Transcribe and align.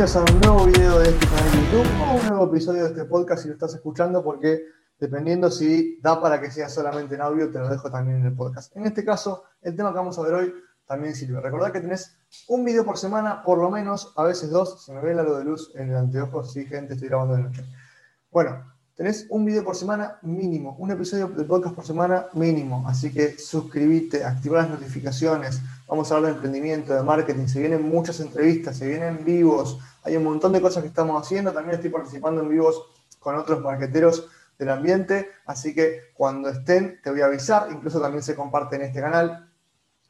bienvenidos 0.00 0.30
a 0.30 0.34
un 0.34 0.40
nuevo 0.40 0.64
video 0.64 0.98
de 0.98 1.10
este 1.10 1.26
canal 1.26 1.52
de 1.52 1.58
YouTube 1.58 2.00
o 2.00 2.14
un 2.14 2.26
nuevo 2.26 2.44
episodio 2.46 2.84
de 2.84 2.88
este 2.88 3.04
podcast 3.04 3.42
si 3.42 3.48
lo 3.48 3.54
estás 3.54 3.74
escuchando 3.74 4.24
porque 4.24 4.62
dependiendo 4.98 5.50
si 5.50 5.98
da 6.00 6.22
para 6.22 6.40
que 6.40 6.50
sea 6.50 6.70
solamente 6.70 7.16
en 7.16 7.20
audio, 7.20 7.50
te 7.50 7.58
lo 7.58 7.68
dejo 7.68 7.90
también 7.90 8.20
en 8.20 8.26
el 8.28 8.34
podcast. 8.34 8.74
En 8.78 8.86
este 8.86 9.04
caso, 9.04 9.44
el 9.60 9.76
tema 9.76 9.90
que 9.90 9.96
vamos 9.96 10.18
a 10.18 10.22
ver 10.22 10.32
hoy 10.32 10.54
también 10.86 11.14
sirve. 11.14 11.38
Recordad 11.42 11.70
que 11.70 11.80
tenés 11.80 12.16
un 12.48 12.64
video 12.64 12.82
por 12.82 12.96
semana, 12.96 13.42
por 13.42 13.58
lo 13.58 13.70
menos, 13.70 14.14
a 14.16 14.24
veces 14.24 14.48
dos. 14.48 14.82
Se 14.82 14.94
me 14.94 15.02
ve 15.02 15.10
el 15.10 15.18
luz 15.18 15.36
de 15.36 15.44
luz 15.44 15.72
en 15.74 15.90
el 15.90 15.96
anteojo, 15.96 16.44
sí, 16.44 16.64
gente, 16.64 16.94
estoy 16.94 17.08
grabando 17.08 17.36
de 17.36 17.42
noche. 17.42 17.62
Bueno, 18.30 18.72
tenés 18.94 19.26
un 19.28 19.44
video 19.44 19.62
por 19.64 19.76
semana 19.76 20.18
mínimo, 20.22 20.76
un 20.78 20.92
episodio 20.92 21.28
de 21.28 21.44
podcast 21.44 21.74
por 21.74 21.84
semana 21.84 22.28
mínimo. 22.32 22.88
Así 22.88 23.12
que 23.12 23.36
suscríbete, 23.36 24.24
activa 24.24 24.62
las 24.62 24.70
notificaciones. 24.70 25.60
Vamos 25.90 26.12
a 26.12 26.14
hablar 26.14 26.30
de 26.30 26.36
emprendimiento, 26.36 26.94
de 26.94 27.02
marketing. 27.02 27.48
Se 27.48 27.58
vienen 27.58 27.82
muchas 27.82 28.20
entrevistas, 28.20 28.78
se 28.78 28.86
vienen 28.86 29.24
vivos. 29.24 29.76
Hay 30.04 30.16
un 30.16 30.22
montón 30.22 30.52
de 30.52 30.60
cosas 30.60 30.84
que 30.84 30.88
estamos 30.88 31.20
haciendo. 31.20 31.50
También 31.50 31.74
estoy 31.74 31.90
participando 31.90 32.42
en 32.42 32.48
vivos 32.48 32.80
con 33.18 33.34
otros 33.34 33.60
marqueteros 33.60 34.28
del 34.56 34.68
ambiente. 34.68 35.30
Así 35.46 35.74
que 35.74 36.12
cuando 36.14 36.48
estén, 36.48 37.00
te 37.02 37.10
voy 37.10 37.22
a 37.22 37.26
avisar. 37.26 37.72
Incluso 37.72 38.00
también 38.00 38.22
se 38.22 38.36
comparte 38.36 38.76
en 38.76 38.82
este 38.82 39.00
canal. 39.00 39.50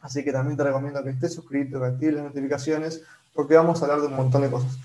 Así 0.02 0.22
que 0.22 0.32
también 0.32 0.58
te 0.58 0.64
recomiendo 0.64 1.02
que 1.02 1.08
estés 1.08 1.32
suscrito, 1.32 1.80
que 1.80 1.86
actives 1.86 2.16
las 2.16 2.24
notificaciones, 2.24 3.02
porque 3.34 3.54
vamos 3.56 3.80
a 3.80 3.86
hablar 3.86 4.02
de 4.02 4.08
un 4.08 4.16
montón 4.16 4.42
de 4.42 4.50
cosas. 4.50 4.76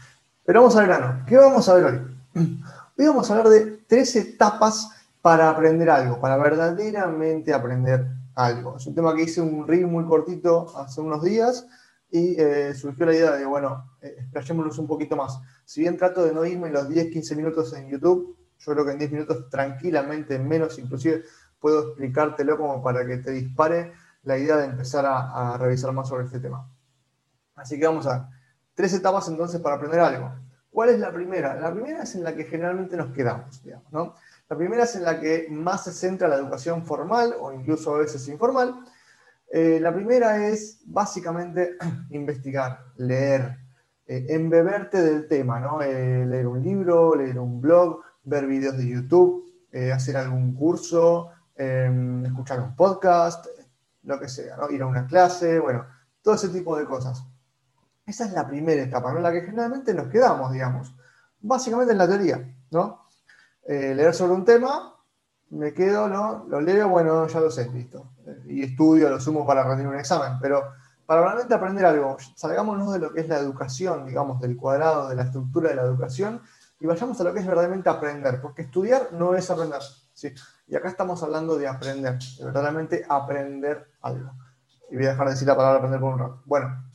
Pero 0.46 0.62
vamos 0.62 0.78
al 0.78 0.88
grano. 0.88 1.26
¿Qué 1.28 1.36
vamos 1.36 1.68
a 1.68 1.74
ver 1.74 1.86
hoy? 1.86 2.00
Hoy 2.98 3.06
vamos 3.06 3.30
a 3.30 3.34
hablar 3.34 3.50
de 3.50 3.80
tres 3.86 4.16
etapas 4.16 4.92
para 5.22 5.50
aprender 5.50 5.90
algo, 5.90 6.22
para 6.22 6.38
verdaderamente 6.38 7.54
aprender 7.54 8.08
Es 8.78 8.86
un 8.86 8.94
tema 8.94 9.16
que 9.16 9.24
hice 9.24 9.40
un 9.40 9.66
reel 9.66 9.88
muy 9.88 10.06
cortito 10.06 10.78
hace 10.78 11.00
unos 11.00 11.24
días 11.24 11.66
y 12.12 12.40
eh, 12.40 12.74
surgió 12.74 13.06
la 13.06 13.14
idea 13.14 13.32
de, 13.32 13.46
bueno, 13.46 13.92
eh, 14.02 14.16
explayémonos 14.20 14.78
un 14.78 14.88
poquito 14.88 15.16
más. 15.16 15.40
Si 15.64 15.82
bien 15.82 15.98
trato 15.98 16.24
de 16.24 16.34
no 16.34 16.46
irme 16.46 16.70
los 16.70 16.90
10, 16.90 17.12
15 17.12 17.36
minutos 17.36 17.74
en 17.74 17.90
YouTube, 17.90 18.38
yo 18.60 18.74
creo 18.74 18.86
que 18.86 18.92
en 18.92 19.00
10 19.00 19.12
minutos 19.12 19.50
tranquilamente, 19.50 20.38
menos 20.38 20.78
inclusive, 20.80 21.24
puedo 21.60 21.88
explicártelo 21.88 22.58
como 22.58 22.84
para 22.84 23.06
que 23.06 23.18
te 23.18 23.32
dispare 23.32 23.94
la 24.24 24.38
idea 24.38 24.58
de 24.58 24.66
empezar 24.66 25.06
a, 25.08 25.58
revisar 25.58 25.94
más 25.94 26.10
sobre 26.10 26.26
este 26.26 26.40
tema. 26.40 26.70
Así 27.56 27.80
que 27.80 27.86
vamos 27.86 28.06
a 28.06 28.30
tres 28.74 28.94
etapas 28.94 29.30
entonces 29.30 29.62
para 29.62 29.76
aprender 29.76 30.02
algo. 30.02 30.30
¿Cuál 30.70 30.90
es 30.90 31.00
la 31.00 31.14
primera? 31.14 31.56
La 31.56 31.72
primera 31.72 32.04
es 32.04 32.16
en 32.16 32.24
la 32.26 32.36
que 32.36 32.44
generalmente 32.44 32.98
nos 32.98 33.14
quedamos, 33.14 33.64
digamos, 33.64 33.92
¿no? 33.94 34.16
La 34.48 34.56
primera 34.56 34.84
es 34.84 34.96
en 34.96 35.04
la 35.04 35.20
que 35.20 35.48
más 35.50 35.86
se 35.86 35.92
centra 35.92 36.28
la 36.28 36.36
educación 36.36 36.86
formal 36.86 37.34
o 37.40 37.52
incluso 37.52 37.96
a 37.96 38.00
veces 38.00 38.28
informal. 38.28 38.76
Eh, 39.52 39.80
la 39.82 39.94
primera 39.94 40.48
es 40.48 40.82
básicamente 40.86 41.78
investigar, 42.12 42.80
leer, 42.98 43.58
eh, 44.06 44.28
embeberte 44.30 45.02
del 45.02 45.28
tema, 45.28 45.60
¿no? 45.60 45.82
Eh, 45.82 46.26
leer 46.28 46.46
un 46.46 46.62
libro, 46.62 47.16
leer 47.16 47.40
un 47.40 47.60
blog, 47.60 48.02
ver 48.24 48.46
videos 48.46 48.78
de 48.78 48.88
YouTube, 48.88 49.44
hacer 49.94 50.16
algún 50.16 50.56
curso, 50.56 51.32
escuchar 51.54 52.62
un 52.62 52.78
podcast, 52.78 53.46
lo 54.04 54.18
que 54.18 54.30
sea, 54.30 54.56
¿no? 54.56 54.70
Ir 54.70 54.82
a 54.82 54.86
una 54.86 55.06
clase, 55.06 55.60
bueno, 55.60 55.86
todo 56.22 56.36
ese 56.36 56.48
tipo 56.48 56.78
de 56.78 56.86
cosas. 56.86 57.26
Esa 58.06 58.26
es 58.26 58.32
la 58.32 58.48
primera 58.48 58.82
etapa, 58.82 59.12
¿no? 59.12 59.20
La 59.20 59.34
que 59.34 59.42
generalmente 59.42 59.94
nos 59.94 60.08
quedamos, 60.08 60.54
digamos. 60.54 60.96
Básicamente 61.42 61.92
en 61.92 61.98
la 61.98 62.08
teoría, 62.08 62.56
¿no? 62.72 63.05
Eh, 63.66 63.96
leer 63.96 64.14
sobre 64.14 64.34
un 64.34 64.46
tema, 64.46 64.96
me 65.50 65.74
quedo, 65.74 66.08
¿no? 66.08 66.46
Lo 66.48 66.62
leo, 66.62 66.88
bueno, 66.90 67.28
ya 67.28 67.40
lo 67.40 67.50
sé, 67.50 67.70
listo. 67.72 68.12
y 68.48 68.64
estudio, 68.64 69.10
lo 69.10 69.20
sumo 69.20 69.46
para 69.46 69.64
rendir 69.64 69.88
un 69.88 69.96
examen. 69.96 70.38
Pero 70.40 70.64
para 71.06 71.22
realmente 71.22 71.54
aprender 71.54 71.86
algo, 71.86 72.18
salgámonos 72.36 72.94
de 72.94 73.00
lo 73.00 73.14
que 73.14 73.22
es 73.22 73.28
la 73.28 73.38
educación, 73.38 74.06
digamos, 74.06 74.40
del 74.40 74.56
cuadrado, 74.58 75.10
de 75.10 75.16
la 75.16 75.24
estructura 75.24 75.70
de 75.70 75.76
la 75.76 75.84
educación, 75.84 76.42
y 76.80 76.86
vayamos 76.86 77.20
a 77.22 77.24
lo 77.24 77.34
que 77.34 77.40
es 77.40 77.46
verdaderamente 77.46 77.90
aprender, 77.90 78.42
porque 78.42 78.64
estudiar 78.64 79.10
no 79.14 79.36
es 79.36 79.50
aprender. 79.50 79.82
¿sí? 80.14 80.34
Y 80.68 80.76
acá 80.76 80.88
estamos 80.88 81.22
hablando 81.24 81.58
de 81.58 81.68
aprender, 81.68 82.18
de 82.38 82.46
verdaderamente 82.46 83.06
aprender 83.08 83.88
algo. 84.02 84.32
Y 84.92 84.96
voy 84.96 85.06
a 85.06 85.10
dejar 85.10 85.28
de 85.28 85.34
decir 85.34 85.48
la 85.48 85.56
palabra 85.56 85.78
aprender 85.78 86.00
por 86.00 86.14
un 86.14 86.20
rato. 86.20 86.42
Bueno, 86.46 86.86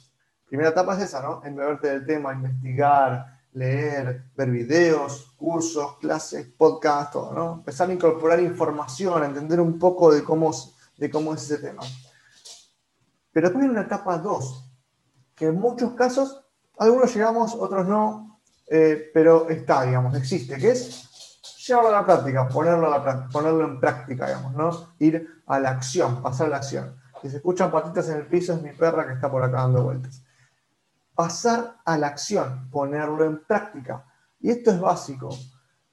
primera 0.47 0.71
etapa 0.71 0.97
es 0.97 1.03
esa, 1.03 1.23
¿no? 1.23 1.43
Embeberte 1.45 1.89
del 1.89 2.07
tema, 2.07 2.33
investigar, 2.33 3.40
leer, 3.53 4.25
ver 4.37 4.51
videos, 4.51 5.33
cursos, 5.37 5.99
clases, 5.99 6.47
podcasts, 6.47 7.13
todo, 7.13 7.33
¿no? 7.33 7.53
Empezar 7.55 7.91
a 7.91 7.93
incorporar 7.93 8.41
información, 8.41 9.23
a 9.23 9.27
entender 9.27 9.61
un 9.61 9.79
poco 9.79 10.13
de 10.13 10.23
cómo, 10.23 10.53
de 10.97 11.11
cómo 11.11 11.35
es 11.35 11.43
ese 11.43 11.59
tema. 11.59 11.83
Pero 13.33 13.49
después 13.49 13.63
viene 13.63 13.79
una 13.79 13.87
etapa 13.87 14.19
2, 14.19 14.73
que 15.35 15.47
en 15.47 15.59
muchos 15.59 15.93
casos, 15.95 16.45
algunos 16.79 17.15
llegamos, 17.15 17.55
otros 17.55 17.87
no, 17.87 18.41
eh, 18.67 19.11
pero 19.13 19.49
está, 19.49 19.85
digamos, 19.85 20.15
existe, 20.17 20.57
que 20.57 20.71
es 20.71 21.07
llevarlo 21.67 21.91
a 21.91 22.01
la 22.01 22.07
práctica, 22.07 22.49
ponerlo, 22.49 22.93
a 22.93 22.99
la, 22.99 23.29
ponerlo 23.29 23.65
en 23.65 23.81
práctica, 23.81 24.27
digamos, 24.27 24.55
¿no? 24.55 24.95
Ir 24.99 25.43
a 25.47 25.59
la 25.59 25.71
acción, 25.71 26.23
pasar 26.23 26.47
a 26.47 26.51
la 26.51 26.57
acción. 26.57 27.01
Si 27.21 27.29
se 27.29 27.37
escuchan 27.37 27.71
patitas 27.71 28.09
en 28.09 28.17
el 28.17 28.27
piso, 28.27 28.55
es 28.55 28.63
mi 28.63 28.73
perra 28.73 29.07
que 29.07 29.15
está 29.15 29.31
por 29.31 29.43
acá 29.43 29.59
dando 29.59 29.83
vueltas. 29.83 30.23
Pasar 31.21 31.77
a 31.85 31.99
la 31.99 32.07
acción, 32.07 32.71
ponerlo 32.71 33.27
en 33.27 33.45
práctica. 33.45 34.07
Y 34.41 34.49
esto 34.49 34.71
es 34.71 34.81
básico. 34.81 35.29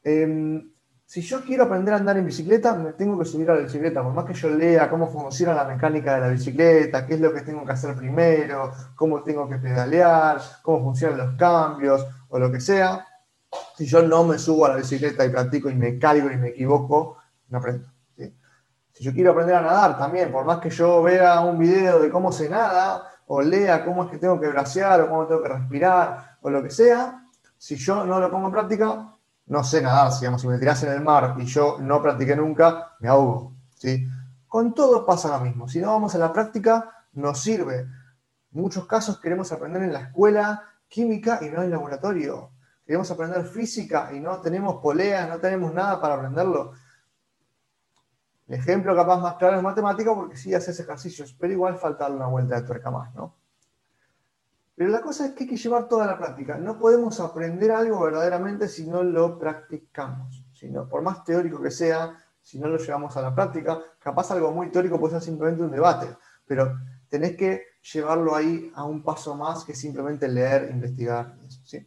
Em, 0.01 0.71
si 1.05 1.19
yo 1.19 1.43
quiero 1.43 1.65
aprender 1.65 1.93
a 1.93 1.97
andar 1.97 2.15
en 2.15 2.25
bicicleta, 2.25 2.73
me 2.75 2.93
tengo 2.93 3.19
que 3.19 3.25
subir 3.25 3.51
a 3.51 3.55
la 3.55 3.63
bicicleta. 3.63 4.01
Por 4.01 4.13
más 4.13 4.23
que 4.23 4.33
yo 4.33 4.49
lea 4.49 4.89
cómo 4.89 5.11
funciona 5.11 5.53
la 5.53 5.65
mecánica 5.65 6.15
de 6.15 6.21
la 6.21 6.29
bicicleta, 6.29 7.05
qué 7.05 7.15
es 7.15 7.19
lo 7.19 7.33
que 7.33 7.41
tengo 7.41 7.65
que 7.65 7.73
hacer 7.73 7.93
primero, 7.97 8.71
cómo 8.95 9.21
tengo 9.21 9.49
que 9.49 9.57
pedalear, 9.57 10.39
cómo 10.61 10.81
funcionan 10.81 11.17
los 11.17 11.35
cambios 11.35 12.07
o 12.29 12.39
lo 12.39 12.49
que 12.49 12.61
sea, 12.61 13.05
si 13.75 13.85
yo 13.85 14.01
no 14.03 14.23
me 14.23 14.39
subo 14.39 14.65
a 14.65 14.69
la 14.69 14.75
bicicleta 14.77 15.25
y 15.25 15.29
practico 15.29 15.69
y 15.69 15.75
me 15.75 15.99
caigo 15.99 16.31
y 16.31 16.37
me 16.37 16.47
equivoco, 16.47 17.17
no 17.49 17.57
aprendo. 17.57 17.89
Si 18.93 19.03
yo 19.03 19.11
quiero 19.11 19.31
aprender 19.31 19.55
a 19.55 19.61
nadar 19.61 19.97
también, 19.97 20.31
por 20.31 20.45
más 20.45 20.59
que 20.59 20.69
yo 20.69 21.03
vea 21.03 21.41
un 21.41 21.59
video 21.59 21.99
de 21.99 22.09
cómo 22.09 22.31
se 22.31 22.47
nada, 22.47 23.16
o 23.27 23.41
lea 23.41 23.85
cómo 23.85 24.05
es 24.05 24.11
que 24.11 24.17
tengo 24.17 24.39
que 24.39 24.47
bracear, 24.47 25.01
o 25.01 25.09
cómo 25.09 25.25
tengo 25.27 25.43
que 25.43 25.49
respirar, 25.49 26.37
o 26.41 26.49
lo 26.49 26.63
que 26.63 26.69
sea, 26.69 27.25
si 27.57 27.75
yo 27.75 28.05
no 28.05 28.19
lo 28.19 28.31
pongo 28.31 28.47
en 28.47 28.53
práctica, 28.53 29.13
no 29.47 29.63
sé 29.63 29.81
nadar. 29.81 30.11
Digamos, 30.19 30.41
si 30.41 30.47
me 30.47 30.57
tiras 30.57 30.83
en 30.83 30.93
el 30.93 31.01
mar 31.01 31.35
y 31.37 31.45
yo 31.45 31.77
no 31.79 32.01
practiqué 32.01 32.35
nunca, 32.35 32.95
me 32.99 33.07
ahogo. 33.07 33.53
¿sí? 33.75 34.07
Con 34.47 34.73
todo 34.73 35.05
pasa 35.05 35.37
lo 35.37 35.43
mismo. 35.43 35.67
Si 35.67 35.79
no 35.79 35.91
vamos 35.91 36.15
a 36.15 36.17
la 36.17 36.33
práctica, 36.33 37.05
nos 37.13 37.39
sirve. 37.39 37.79
En 37.79 38.61
muchos 38.61 38.85
casos 38.85 39.19
queremos 39.19 39.51
aprender 39.51 39.83
en 39.83 39.93
la 39.93 40.01
escuela 40.01 40.63
química 40.87 41.39
y 41.41 41.49
no 41.49 41.57
en 41.57 41.65
el 41.65 41.71
laboratorio 41.71 42.51
queremos 42.87 43.11
aprender 43.11 43.43
física 43.43 44.09
y 44.13 44.21
no 44.21 44.37
tenemos 44.37 44.81
poleas, 44.81 45.27
no 45.27 45.37
tenemos 45.39 45.73
nada 45.73 45.99
para 45.99 46.15
aprenderlo. 46.15 46.71
El 48.47 48.55
ejemplo 48.55 48.95
capaz 48.95 49.19
más 49.19 49.35
claro 49.35 49.57
es 49.57 49.63
matemática 49.63 50.15
porque 50.15 50.37
sí 50.37 50.53
haces 50.53 50.79
ejercicios, 50.79 51.35
pero 51.37 51.51
igual 51.51 51.77
falta 51.77 52.07
una 52.07 52.27
vuelta 52.27 52.55
de 52.55 52.65
tuerca 52.65 52.89
más, 52.89 53.13
¿no? 53.13 53.35
Pero 54.75 54.91
la 54.91 55.01
cosa 55.01 55.25
es 55.25 55.31
que 55.33 55.43
hay 55.43 55.49
que 55.49 55.57
llevar 55.57 55.87
toda 55.87 56.05
la 56.05 56.17
práctica. 56.17 56.57
No 56.57 56.77
podemos 56.77 57.19
aprender 57.19 57.71
algo 57.71 57.99
verdaderamente 57.99 58.67
si 58.67 58.87
no 58.87 59.03
lo 59.03 59.39
practicamos. 59.39 60.45
Si 60.53 60.67
por 60.69 61.01
más 61.01 61.23
teórico 61.23 61.59
que 61.61 61.71
sea, 61.71 62.15
si 62.41 62.59
no 62.59 62.67
lo 62.67 62.77
llevamos 62.77 63.17
a 63.17 63.21
la 63.21 63.33
práctica, 63.33 63.79
capaz 63.99 64.31
algo 64.31 64.51
muy 64.51 64.69
teórico 64.69 64.99
puede 64.99 65.15
ser 65.15 65.23
simplemente 65.23 65.63
un 65.63 65.71
debate, 65.71 66.15
pero 66.45 66.77
tenés 67.09 67.35
que 67.35 67.63
llevarlo 67.91 68.35
ahí 68.35 68.71
a 68.75 68.83
un 68.83 69.03
paso 69.03 69.35
más 69.35 69.65
que 69.65 69.75
simplemente 69.75 70.27
leer, 70.27 70.69
investigar. 70.71 71.35
¿sí? 71.63 71.85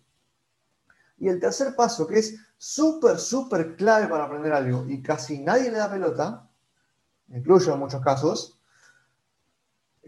Y 1.18 1.28
el 1.28 1.38
tercer 1.38 1.74
paso, 1.76 2.06
que 2.06 2.18
es 2.18 2.36
súper, 2.58 3.18
súper 3.18 3.76
clave 3.76 4.08
para 4.08 4.24
aprender 4.24 4.52
algo 4.52 4.84
y 4.88 5.00
casi 5.00 5.38
nadie 5.38 5.70
le 5.70 5.78
da 5.78 5.90
pelota, 5.90 6.49
incluyo 7.30 7.74
en 7.74 7.80
muchos 7.80 8.02
casos, 8.02 8.60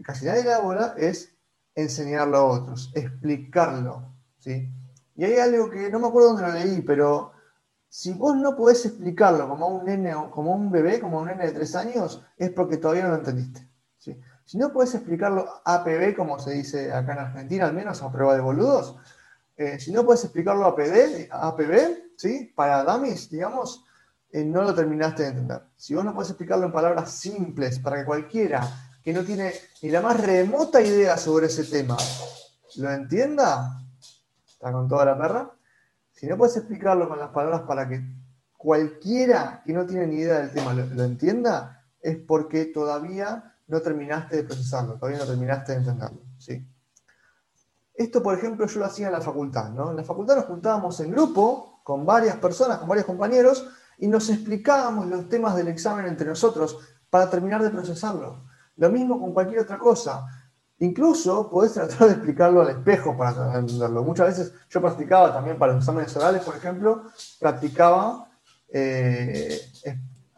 casi 0.03 0.25
nadie 0.25 0.43
bola, 0.61 0.95
es 0.97 1.33
enseñarlo 1.75 2.37
a 2.37 2.43
otros, 2.45 2.91
explicarlo. 2.93 4.13
¿sí? 4.39 4.69
Y 5.15 5.23
hay 5.23 5.37
algo 5.37 5.69
que 5.69 5.89
no 5.89 5.99
me 5.99 6.07
acuerdo 6.07 6.33
dónde 6.33 6.47
lo 6.47 6.53
leí, 6.53 6.81
pero 6.81 7.31
si 7.87 8.13
vos 8.13 8.35
no 8.35 8.55
podés 8.55 8.85
explicarlo 8.85 9.47
como 9.47 9.67
un 9.67 9.85
nene, 9.85 10.13
como 10.31 10.53
un 10.53 10.71
bebé, 10.71 10.99
como 10.99 11.19
un 11.19 11.27
nene 11.27 11.45
de 11.45 11.51
tres 11.51 11.75
años, 11.75 12.23
es 12.37 12.49
porque 12.49 12.77
todavía 12.77 13.03
no 13.03 13.09
lo 13.09 13.17
entendiste. 13.17 13.67
¿sí? 13.97 14.19
Si 14.45 14.57
no 14.57 14.73
podés 14.73 14.95
explicarlo 14.95 15.47
APB, 15.63 16.15
como 16.15 16.39
se 16.39 16.51
dice 16.51 16.91
acá 16.91 17.13
en 17.13 17.19
Argentina, 17.19 17.65
al 17.65 17.73
menos 17.73 18.01
a 18.01 18.11
prueba 18.11 18.35
de 18.35 18.41
boludos, 18.41 18.97
eh, 19.55 19.79
si 19.79 19.91
no 19.91 20.03
puedes 20.03 20.23
explicarlo 20.23 20.65
a 20.65 20.75
PD, 20.75 21.29
APB, 21.31 22.15
¿sí? 22.17 22.51
para 22.55 22.83
dummies, 22.83 23.29
digamos, 23.29 23.85
eh, 24.33 24.43
no 24.43 24.63
lo 24.63 24.75
terminaste 24.75 25.23
de 25.23 25.29
entender. 25.29 25.61
Si 25.77 25.95
vos 25.95 26.03
no 26.03 26.13
puedes 26.13 26.31
explicarlo 26.31 26.65
en 26.65 26.73
palabras 26.73 27.11
simples 27.11 27.79
para 27.79 27.99
que 27.99 28.05
cualquiera 28.05 28.67
que 29.01 29.13
no 29.13 29.23
tiene 29.23 29.53
ni 29.81 29.89
la 29.89 30.01
más 30.01 30.19
remota 30.19 30.81
idea 30.81 31.17
sobre 31.17 31.45
ese 31.45 31.63
tema 31.63 31.95
lo 32.77 32.91
entienda, 32.91 33.83
está 34.45 34.71
con 34.71 34.87
toda 34.87 35.05
la 35.05 35.17
perra. 35.17 35.51
Si 36.11 36.25
no 36.25 36.37
puedes 36.37 36.57
explicarlo 36.57 37.07
con 37.07 37.19
las 37.19 37.29
palabras 37.29 37.61
para 37.61 37.87
que 37.87 38.03
cualquiera 38.57 39.61
que 39.65 39.73
no 39.73 39.85
tiene 39.85 40.07
ni 40.07 40.15
idea 40.15 40.39
del 40.39 40.51
tema 40.51 40.73
lo, 40.73 40.85
lo 40.87 41.03
entienda, 41.03 41.85
es 42.01 42.17
porque 42.17 42.65
todavía 42.65 43.55
no 43.67 43.81
terminaste 43.81 44.37
de 44.37 44.43
procesarlo, 44.43 44.95
todavía 44.95 45.19
no 45.19 45.25
terminaste 45.25 45.73
de 45.73 45.77
entenderlo. 45.77 46.21
¿sí? 46.37 46.67
esto, 47.93 48.23
por 48.23 48.37
ejemplo, 48.37 48.65
yo 48.65 48.79
lo 48.79 48.85
hacía 48.85 49.07
en 49.07 49.13
la 49.13 49.21
facultad. 49.21 49.69
¿no? 49.69 49.91
En 49.91 49.97
la 49.97 50.03
facultad 50.03 50.35
nos 50.35 50.45
juntábamos 50.45 50.99
en 50.99 51.11
grupo 51.11 51.81
con 51.83 52.05
varias 52.05 52.37
personas, 52.37 52.79
con 52.79 52.87
varios 52.87 53.05
compañeros, 53.05 53.67
y 53.97 54.07
nos 54.07 54.29
explicábamos 54.29 55.07
los 55.07 55.29
temas 55.29 55.55
del 55.55 55.67
examen 55.67 56.07
entre 56.07 56.27
nosotros 56.27 56.77
para 57.09 57.29
terminar 57.29 57.61
de 57.61 57.69
procesarlo. 57.69 58.43
Lo 58.77 58.89
mismo 58.89 59.19
con 59.19 59.33
cualquier 59.33 59.61
otra 59.61 59.77
cosa. 59.77 60.25
Incluso 60.79 61.49
podés 61.49 61.73
tratar 61.73 62.07
de 62.07 62.13
explicarlo 62.13 62.61
al 62.61 62.69
espejo 62.69 63.15
para 63.15 63.57
entenderlo. 63.57 64.03
Muchas 64.03 64.27
veces 64.27 64.53
yo 64.69 64.81
practicaba 64.81 65.31
también 65.31 65.57
para 65.57 65.73
los 65.73 65.83
exámenes 65.83 66.15
orales, 66.17 66.41
por 66.43 66.55
ejemplo, 66.55 67.03
practicaba 67.39 68.27
eh, 68.69 69.61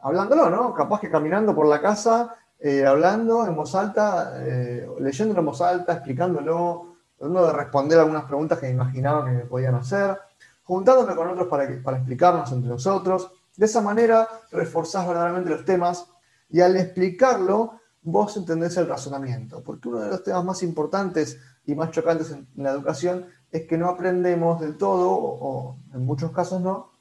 hablándolo, 0.02 0.50
¿no? 0.50 0.74
Capaz 0.74 1.00
que 1.00 1.10
caminando 1.10 1.56
por 1.56 1.68
la 1.68 1.82
casa, 1.82 2.36
eh, 2.60 2.86
hablando 2.86 3.48
en 3.48 3.56
voz 3.56 3.74
alta, 3.74 4.34
eh, 4.38 4.88
leyéndolo 5.00 5.40
en 5.40 5.46
voz 5.46 5.62
alta, 5.62 5.94
explicándolo, 5.94 6.96
tratando 7.18 7.48
de 7.48 7.54
responder 7.54 8.00
algunas 8.00 8.26
preguntas 8.26 8.60
que 8.60 8.68
me 8.68 8.74
imaginaba 8.74 9.26
que 9.26 9.32
me 9.32 9.46
podían 9.46 9.76
hacer, 9.76 10.20
juntándome 10.64 11.16
con 11.16 11.30
otros 11.30 11.48
para, 11.48 11.68
para 11.82 11.98
explicarnos 11.98 12.52
entre 12.52 12.70
nosotros. 12.70 13.32
De 13.58 13.66
esa 13.66 13.82
manera 13.82 14.28
reforzás 14.52 15.08
verdaderamente 15.08 15.50
los 15.50 15.66
temas 15.66 16.08
y 16.50 16.62
al 16.62 16.76
explicarlo 16.76 17.80
vos 18.02 18.38
entendés 18.38 18.78
el 18.78 18.88
razonamiento, 18.88 19.64
porque 19.64 19.90
uno 19.90 20.00
de 20.00 20.10
los 20.10 20.24
temas 20.24 20.46
más 20.46 20.64
importantes 20.64 21.40
y 21.66 21.74
más 21.74 21.92
chocantes 21.92 22.32
en, 22.32 22.48
la 22.56 22.72
educación 22.72 23.26
es 23.52 23.66
que 23.66 23.78
no 23.78 23.90
aprendemos 23.90 24.60
del 24.62 24.78
todo, 24.78 25.10
o, 25.12 25.78
en 25.94 26.06
muchos 26.06 26.32
casos 26.32 26.62
no, 26.62 26.92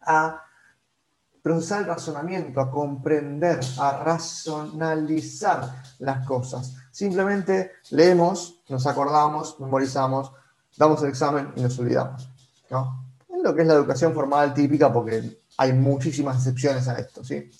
a 0.00 0.44
procesar 1.42 1.80
el 1.80 1.86
razonamiento, 1.86 2.60
a 2.60 2.70
comprender, 2.70 3.58
a 3.78 4.02
racionalizar 4.04 5.82
las 5.98 6.24
cosas. 6.26 6.76
Simplemente 6.92 7.72
leemos, 7.90 8.62
nos 8.68 8.86
acordamos, 8.86 9.58
memorizamos, 9.58 10.32
damos 10.76 11.02
el 11.02 11.08
examen 11.08 11.52
y 11.56 11.62
nos 11.62 11.78
olvidamos. 11.78 12.28
¿no? 12.70 13.04
Es 13.28 13.42
lo 13.42 13.54
que 13.54 13.62
es 13.62 13.68
la 13.68 13.74
educación 13.74 14.14
formal 14.14 14.54
típica, 14.54 14.92
porque 14.92 15.38
hay 15.58 15.72
muchísimas 15.74 16.36
excepciones 16.36 16.88
a 16.88 16.98
esto, 16.98 17.22
¿sí? 17.22 17.50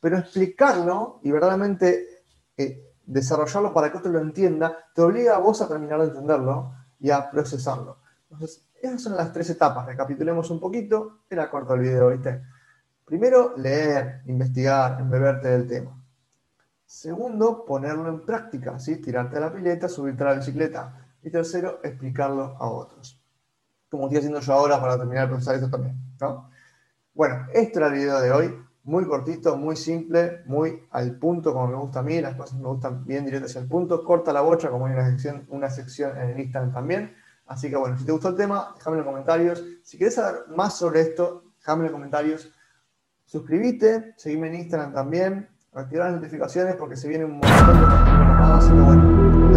pero 0.00 0.18
explicarlo 0.18 1.20
y 1.22 1.30
verdaderamente 1.30 2.24
eh, 2.56 2.94
desarrollarlo 3.04 3.72
para 3.72 3.92
que 3.92 3.98
otro 3.98 4.10
lo 4.10 4.20
entienda, 4.20 4.76
te 4.94 5.02
obliga 5.02 5.36
a 5.36 5.38
vos 5.38 5.60
a 5.60 5.68
terminar 5.68 6.00
de 6.00 6.06
entenderlo 6.06 6.72
y 6.98 7.10
a 7.10 7.30
procesarlo. 7.30 7.98
Entonces, 8.30 8.66
esas 8.80 9.02
son 9.02 9.16
las 9.16 9.32
tres 9.32 9.50
etapas. 9.50 9.86
Recapitulemos 9.86 10.50
un 10.50 10.60
poquito. 10.60 11.20
Era 11.28 11.50
corto 11.50 11.74
el 11.74 11.80
video, 11.80 12.08
¿viste? 12.08 12.42
Primero, 13.04 13.54
leer, 13.56 14.22
investigar, 14.26 15.00
embeberte 15.00 15.48
del 15.48 15.66
tema. 15.66 16.02
Segundo, 16.86 17.64
ponerlo 17.64 18.08
en 18.08 18.24
práctica, 18.24 18.78
¿sí? 18.78 18.96
Tirarte 18.96 19.36
a 19.36 19.40
la 19.40 19.52
pileta, 19.52 19.88
subirte 19.88 20.22
a 20.22 20.28
la 20.28 20.34
bicicleta. 20.34 21.08
Y 21.22 21.30
tercero, 21.30 21.80
explicarlo 21.82 22.56
a 22.58 22.70
otros. 22.70 23.20
Como 23.90 24.04
estoy 24.04 24.18
haciendo 24.18 24.40
yo 24.40 24.52
ahora 24.52 24.80
para 24.80 24.96
terminar 24.96 25.24
de 25.24 25.30
procesar 25.30 25.56
esto 25.56 25.68
también, 25.68 25.98
Bueno, 27.12 27.46
esto 27.52 27.80
era 27.80 27.88
el 27.88 27.94
video 27.94 28.20
de 28.20 28.30
hoy 28.30 28.54
muy 28.84 29.04
cortito, 29.04 29.56
muy 29.56 29.76
simple, 29.76 30.42
muy 30.46 30.82
al 30.90 31.18
punto 31.18 31.52
como 31.52 31.66
me 31.66 31.76
gusta 31.76 32.00
a 32.00 32.02
mí, 32.02 32.20
las 32.20 32.34
cosas 32.36 32.58
me 32.58 32.68
gustan 32.68 33.04
bien 33.04 33.24
directas 33.24 33.56
al 33.56 33.66
punto, 33.66 34.04
corta 34.04 34.32
la 34.32 34.40
bocha 34.40 34.70
como 34.70 34.86
hay 34.86 34.94
una 34.94 35.06
sección, 35.10 35.46
una 35.48 35.68
sección 35.70 36.16
en 36.16 36.30
el 36.30 36.40
Instagram 36.40 36.72
también. 36.72 37.14
Así 37.46 37.68
que 37.68 37.76
bueno, 37.76 37.98
si 37.98 38.04
te 38.04 38.12
gustó 38.12 38.28
el 38.28 38.36
tema, 38.36 38.74
déjame 38.76 38.98
en 38.98 39.04
los 39.04 39.12
comentarios. 39.12 39.64
Si 39.82 39.96
quieres 39.96 40.14
saber 40.14 40.42
más 40.54 40.78
sobre 40.78 41.00
esto, 41.00 41.52
déjame 41.58 41.80
en 41.80 41.84
los 41.84 41.92
comentarios. 41.92 42.52
Suscríbete, 43.24 44.14
seguime 44.16 44.48
en 44.48 44.54
Instagram 44.54 44.94
también, 44.94 45.48
activar 45.72 46.10
las 46.10 46.20
notificaciones 46.20 46.76
porque 46.76 46.96
se 46.96 47.08
viene 47.08 47.24
un 47.24 47.38
montón 47.38 47.80
de 47.80 47.86
más. 47.86 48.64
Así 48.64 48.72
que 48.72 48.80
bueno, 48.80 49.49